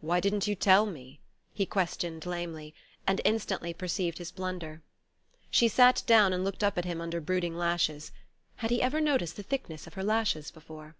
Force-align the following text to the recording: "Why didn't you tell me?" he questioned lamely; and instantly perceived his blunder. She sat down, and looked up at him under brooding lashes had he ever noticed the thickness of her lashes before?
"Why 0.00 0.18
didn't 0.18 0.48
you 0.48 0.56
tell 0.56 0.86
me?" 0.86 1.20
he 1.54 1.66
questioned 1.66 2.26
lamely; 2.26 2.74
and 3.06 3.20
instantly 3.24 3.72
perceived 3.72 4.18
his 4.18 4.32
blunder. 4.32 4.82
She 5.52 5.68
sat 5.68 6.02
down, 6.04 6.32
and 6.32 6.42
looked 6.42 6.64
up 6.64 6.76
at 6.76 6.84
him 6.84 7.00
under 7.00 7.20
brooding 7.20 7.54
lashes 7.56 8.10
had 8.56 8.72
he 8.72 8.82
ever 8.82 9.00
noticed 9.00 9.36
the 9.36 9.44
thickness 9.44 9.86
of 9.86 9.94
her 9.94 10.02
lashes 10.02 10.50
before? 10.50 10.96